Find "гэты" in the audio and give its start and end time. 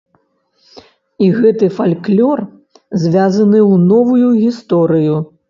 1.39-1.69